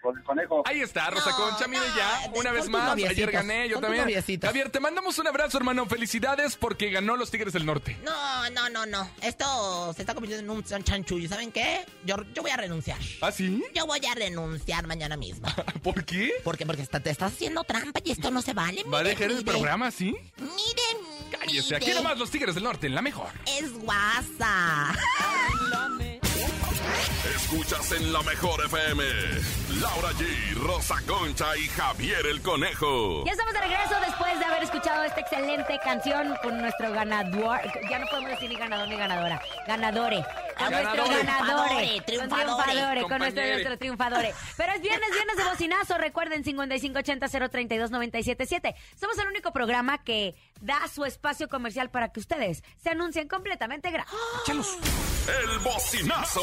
[0.07, 0.63] Con el conejo.
[0.67, 4.05] Ahí está, Rosa No, Concha, mire no, ya, una vez más, ayer gané, yo también.
[4.05, 4.47] noviecitos.
[4.49, 7.97] Javier, te mandamos un abrazo, hermano, felicidades porque ganó los Tigres del Norte.
[8.05, 9.11] No, no, no, no.
[9.23, 11.29] Esto se está convirtiendo en un chanchullo.
[11.29, 11.85] ¿Saben qué?
[12.05, 12.99] Yo, yo voy a renunciar.
[13.21, 13.63] ¿Ah, sí?
[13.75, 15.49] Yo voy a renunciar mañana mismo.
[15.83, 16.33] ¿Por qué?
[16.45, 16.67] ¿Por qué?
[16.67, 18.83] Porque está- te estás haciendo trampa y esto no se vale.
[18.85, 20.17] ¿Va a Mire, dejar el programa así?
[20.37, 23.29] Miren, Cállese, aquí nomás los Tigres del Norte, la mejor.
[23.47, 24.95] Es guasa.
[27.35, 29.03] Escuchas en la mejor FM.
[29.81, 33.25] Laura G, Rosa Concha y Javier el Conejo.
[33.25, 37.59] Ya estamos de regreso después de haber escuchado esta excelente canción con nuestro ganador.
[37.91, 39.39] Ya no podemos decir ni ganador ni ganadore.
[39.67, 40.25] Ganadore.
[40.59, 41.25] Con nuestro Ganadore.
[41.25, 42.03] ganadore.
[42.07, 43.03] Triunfadore, Con triunfadore, triunfadore.
[43.03, 43.53] Con nuestro, compañere.
[43.53, 44.35] nuestro triunfadore.
[44.57, 45.99] Pero es viernes, viernes de bocinazo.
[45.99, 48.75] Recuerden 5580-032-977.
[48.99, 53.91] Somos el único programa que da su espacio comercial para que ustedes se anuncien completamente
[53.91, 54.15] gratis.
[55.29, 56.41] El bocinazo.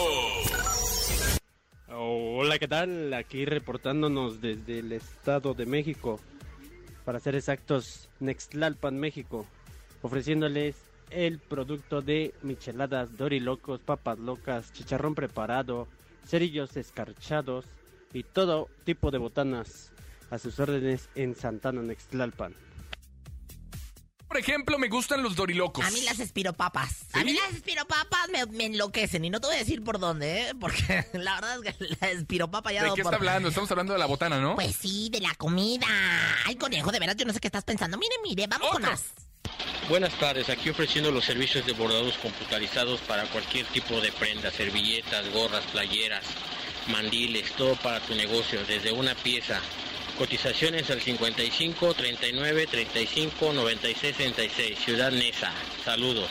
[1.89, 3.13] Hola, ¿qué tal?
[3.13, 6.19] Aquí reportándonos desde el Estado de México,
[7.05, 9.45] para ser exactos, Nextlalpan, México,
[10.01, 10.75] ofreciéndoles
[11.09, 15.87] el producto de micheladas, dorilocos, papas locas, chicharrón preparado,
[16.25, 17.65] cerillos escarchados
[18.13, 19.91] y todo tipo de botanas
[20.29, 22.53] a sus órdenes en Santana, Nextlalpan.
[24.33, 25.85] Por ejemplo, me gustan los dorilocos.
[25.85, 27.03] A mí las espiropapas.
[27.13, 27.25] A ¿Sí?
[27.25, 29.23] mí las espiropapas me, me enloquecen.
[29.23, 30.53] Y no te voy a decir por dónde, ¿eh?
[30.59, 33.49] Porque la verdad es que la espiropapa ya ¿De qué por- está hablando?
[33.49, 34.55] Estamos hablando de la botana, ¿no?
[34.55, 35.85] Pues sí, de la comida.
[36.47, 37.95] Ay, conejo, de verdad yo no sé qué estás pensando.
[37.99, 39.03] Mire, mire, vamos con más.
[39.87, 45.29] Buenas tardes, aquí ofreciendo los servicios de bordados computarizados para cualquier tipo de prendas, servilletas,
[45.31, 46.25] gorras, playeras,
[46.87, 49.61] mandiles, todo para tu negocio, desde una pieza.
[50.17, 55.51] Cotizaciones al 55 39 35 96 66, Ciudad Neza.
[55.83, 56.29] Saludos.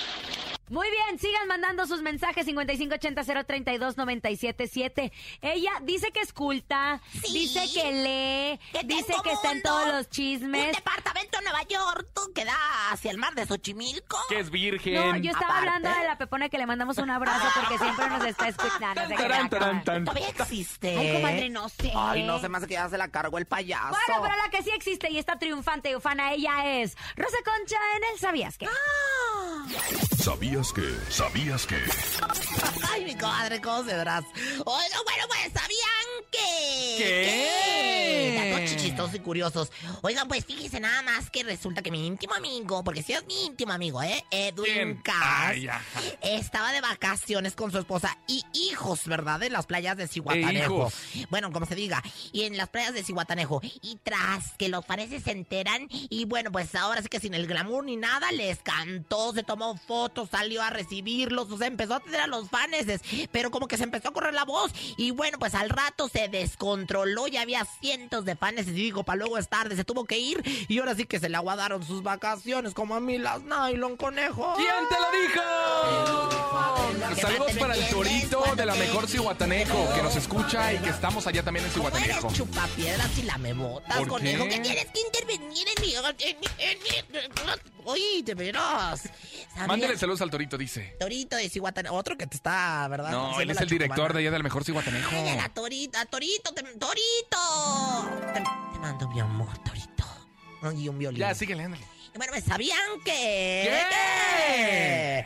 [0.73, 5.13] Muy bien, sigan mandando sus mensajes 5580-032-977.
[5.43, 7.35] Ella dice que es culta, Sí.
[7.35, 10.75] dice que lee, Que dice que está en todos los Un chismes.
[10.75, 12.57] departamento en Nueva York tú, que da
[12.91, 14.17] hacia el mar de Xochimilco.
[14.31, 14.95] Que es virgen.
[14.95, 15.69] No, yo estaba Aparte.
[15.69, 19.03] hablando de la Pepona que le mandamos un abrazo porque siempre nos está escuchando.
[19.15, 19.49] crea.
[19.51, 20.05] tarán, tan.
[20.07, 20.97] Todavía existe.
[20.97, 21.93] Ay, comadre, no sé.
[21.95, 23.91] Ay, no se me hace que ya se la cargó el payaso.
[23.91, 27.77] Bueno, pero la que sí existe y está triunfante y ufana, ella es Rosa Concha
[27.99, 28.67] en el ¿Sabías qué?
[30.17, 30.83] ¿Sabías que?
[31.09, 31.77] ¿Sabías que?
[32.93, 34.25] Ay, mi comadre, ¿cómo se verás?
[34.67, 36.95] Oiga, bueno, pues, ¿sabían que?
[36.99, 37.05] ¿Qué?
[37.25, 37.93] ¿Qué?
[39.15, 39.71] Y curiosos.
[40.03, 43.47] Oigan, pues fíjense nada más que resulta que mi íntimo amigo, porque sí es mi
[43.47, 44.25] íntimo amigo, ¿eh?
[44.31, 45.03] Edwin.
[45.03, 45.57] Cass,
[46.23, 49.43] estaba de vacaciones con su esposa y hijos, ¿verdad?
[49.43, 50.89] En las playas de Cihuatanejo.
[50.89, 50.95] hijos.
[51.31, 53.61] Bueno, como se diga, y en las playas de Cihuatanejo.
[53.83, 57.47] Y tras que los faneses se enteran, y bueno, pues ahora sí que sin el
[57.47, 62.01] glamour ni nada, les cantó, se tomó fotos, salió a recibirlos, o sea, empezó a
[62.01, 63.01] tener a los faneses,
[63.31, 66.27] pero como que se empezó a correr la voz, y bueno, pues al rato se
[66.27, 70.19] descontroló, ya había cientos de faneses, y dijo, para luego es tarde, se tuvo que
[70.19, 73.97] ir, y ahora sí que se le aguadaron sus vacaciones, como a mí las nylon
[73.97, 74.55] conejo.
[74.57, 77.21] ¿Quién te lo dijo?
[77.21, 81.43] Saludos para el torito de la mejor Cihuatanejo que nos escucha y que estamos allá
[81.45, 82.35] también en ¿Cómo eres Cihuatanejo.
[82.35, 84.45] chupapiedras y lamebotas, ¿Por conejo?
[84.45, 84.51] qué?
[84.51, 85.95] ¿Qué tienes que intervenir en mi...
[85.95, 87.23] En mi, en mi-
[87.85, 89.09] Oye, de veras.
[89.67, 90.97] Mándele saludos al torito, dice.
[90.99, 91.95] Torito de Cihuatanejo.
[91.95, 93.11] Otro que te está, ¿verdad?
[93.13, 95.15] No, él es el director de allá del mejor Cihuatanejo.
[95.15, 97.39] Ay, Torita, Torito, te- Torito.
[98.35, 100.05] Te, te mando mi amor, Torito.
[100.77, 101.21] Y un violín.
[101.21, 101.85] Ya, síguele, ándale.
[102.15, 103.71] Bueno, ¿me sabían que...
[103.91, 105.25] ¿Qué?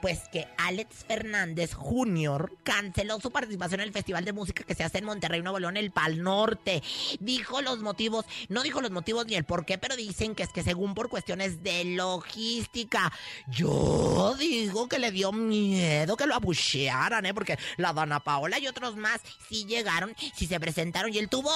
[0.00, 2.52] Pues que Alex Fernández Jr.
[2.62, 5.76] canceló su participación en el Festival de Música que se hace en Monterrey, Nuevo León,
[5.76, 6.82] el Pal Norte.
[7.20, 10.50] Dijo los motivos, no dijo los motivos ni el por qué, pero dicen que es
[10.50, 13.12] que según por cuestiones de logística.
[13.46, 17.32] Yo digo que le dio miedo que lo abuchearan, ¿eh?
[17.32, 21.50] Porque la Dana Paola y otros más sí llegaron, sí se presentaron y él tuvo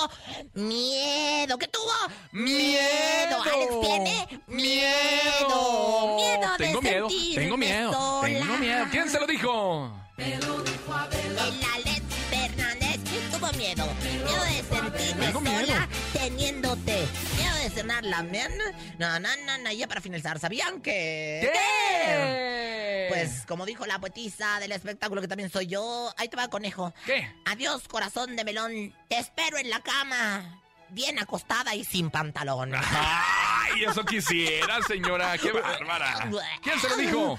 [0.55, 1.59] miedo.
[1.59, 1.93] ¿Qué tuvo?
[2.33, 3.43] ¡Miedo!
[3.43, 4.68] Alex tiene miedo.
[4.69, 6.17] Miedo
[6.59, 8.29] de Tengo miedo, tengo miedo, sola.
[8.39, 8.87] tengo miedo.
[8.91, 9.93] ¿Quién se lo dijo?
[10.19, 12.99] El Alex Fernández
[13.33, 13.87] tuvo miedo.
[14.03, 15.67] Miedo de sentirme Tengo miedo.
[15.67, 17.07] sola teniéndote.
[17.37, 18.53] Miedo de cenar la men.
[18.99, 19.73] No, no, no, no.
[19.73, 21.51] Ya para finalizar, ¿sabían que...?
[21.53, 23.07] ¿Qué?
[23.09, 26.93] Pues como dijo la poetisa del espectáculo que también soy yo, ahí te va conejo.
[27.07, 27.27] ¿Qué?
[27.47, 28.95] Adiós, corazón de melón.
[29.09, 30.61] Te espero en la cama.
[30.91, 32.73] Bien acostada y sin pantalón.
[33.75, 35.37] Ay, eso quisiera, señora.
[35.39, 36.31] Qué bárbara.
[36.63, 37.39] ¿Quién se lo dijo?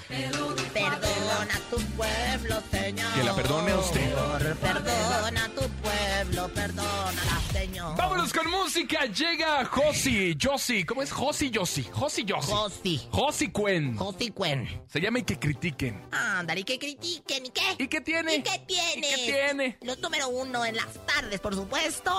[0.74, 3.14] Perdona a tu pueblo, señor.
[3.14, 4.14] Que la perdone a usted.
[4.62, 7.96] Perdona a tu pueblo, perdónala, señor.
[7.98, 9.06] Vámonos con música.
[9.06, 10.84] Llega Josi, Josi.
[10.86, 11.12] ¿Cómo es?
[11.12, 11.84] Josi, Josi.
[11.92, 12.52] Josi, Josi.
[12.52, 13.08] Josi.
[13.12, 13.98] Josi Cuen.
[13.98, 14.84] Josi Cuen.
[14.88, 16.02] Se llama y que critiquen.
[16.12, 17.76] Ándale, y que critiquen, ¿y qué?
[17.78, 18.36] ¿Y qué tiene?
[18.36, 18.98] ¿Y qué tiene?
[18.98, 19.78] ¿Y qué tiene?
[19.82, 22.12] Los número uno en las tardes, por supuesto,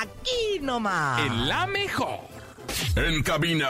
[0.00, 1.20] aquí nomás.
[1.20, 2.35] En la mejor.
[2.96, 3.68] En cabina,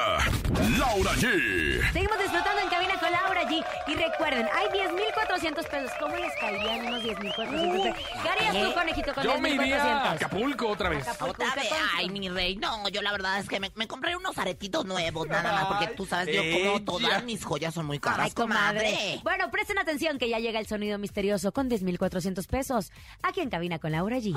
[0.79, 1.93] Laura G.
[1.93, 3.65] Seguimos disfrutando en cabina con Laura G.
[3.89, 5.91] Y recuerden, hay 10.400 pesos.
[5.99, 8.05] ¿Cómo les caerían unos 10.400 pesos?
[8.23, 10.15] ¿Qué harías tú, conejito, con Yo me iría a 10.400?
[10.15, 11.09] Acapulco otra vez.
[11.09, 14.15] Acapulco, Otra vez, ay, mi rey, no, yo la verdad es que me, me compré
[14.15, 17.99] unos aretitos nuevos, nada más, porque tú sabes, yo como todas mis joyas son muy
[17.99, 18.91] caras, Ay, comadre.
[18.93, 19.21] comadre.
[19.25, 22.93] Bueno, presten atención que ya llega el sonido misterioso con 10.400 pesos.
[23.25, 24.37] Aquí en cabina con Laura G.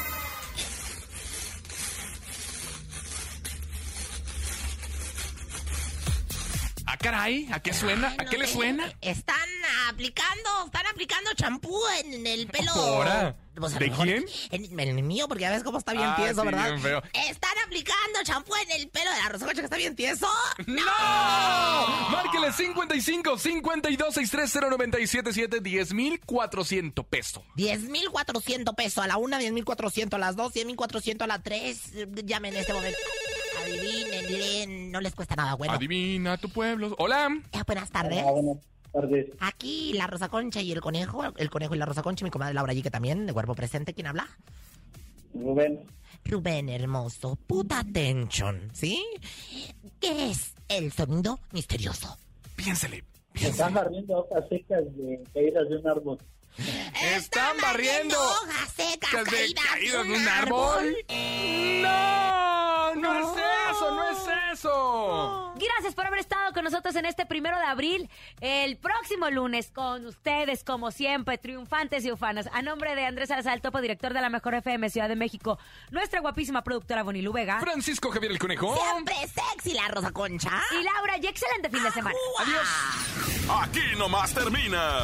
[7.01, 7.47] Caray.
[7.51, 8.15] ¿A qué suena?
[8.17, 8.91] ¿A no qué le suena?
[9.01, 9.37] Están
[9.89, 12.71] aplicando, están aplicando champú en el pelo.
[12.71, 13.35] ¿Ahora?
[13.53, 14.25] Pues, ¿De quién?
[14.51, 16.69] En, en el mío, porque ya ves cómo está bien Ah, tieso, sí, ¿verdad?
[16.69, 17.03] bien feo.
[17.29, 20.25] Están aplicando champú en el pelo de la Rosa que está bien tieso.
[20.67, 20.81] ¡No!
[22.11, 27.43] Márquele 55 52 630 977 10,400 pesos.
[27.55, 31.91] 10,400 pesos a la una, 10,400 a las dos, 10,400 a la tres.
[32.23, 32.97] Llamen en este momento.
[33.71, 35.73] Adivinen, leen, no les cuesta nada, bueno.
[35.73, 36.95] Adivina tu pueblo.
[36.97, 37.29] Hola.
[37.51, 38.23] Eh, buenas tardes.
[38.23, 38.57] buenas
[38.91, 39.27] tardes.
[39.39, 42.31] Aquí la Rosa Concha y el conejo, el conejo y la Rosa Concha, y mi
[42.31, 44.27] comadre Laura G, que también, de cuerpo presente, ¿quién habla?
[45.33, 45.85] Rubén,
[46.25, 49.03] Rubén hermoso, puta atención, ¿sí?
[49.99, 52.17] ¿Qué es el sonido misterioso?
[52.55, 53.03] Piénsele.
[53.33, 56.17] están barriendo hojas secas de caídas de un árbol.
[57.15, 60.95] Están barriendo hojas secas de caídas, de un árbol.
[61.81, 63.41] No, no es
[63.81, 64.19] eso, no es
[64.53, 65.53] eso.
[65.55, 68.09] Gracias por haber estado con nosotros en este primero de abril.
[68.39, 72.47] El próximo lunes con ustedes, como siempre, triunfantes y ufanas.
[72.53, 75.57] A nombre de Andrés Salazar, el topo director de la Mejor FM Ciudad de México,
[75.89, 78.75] nuestra guapísima productora Bonilu Vega Francisco Javier el Conejo.
[78.75, 80.61] Siempre sexy la Rosa Concha.
[80.79, 81.17] y Laura.
[81.17, 82.15] Y excelente fin de semana.
[82.39, 82.67] Adiós.
[83.63, 84.99] Aquí nomás termina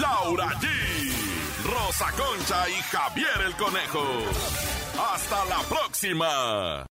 [0.00, 0.68] Laura G,
[1.64, 4.04] Rosa Concha y Javier el Conejo.
[5.12, 6.86] Hasta la próxima.